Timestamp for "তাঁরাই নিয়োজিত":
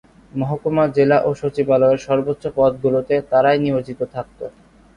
3.31-3.99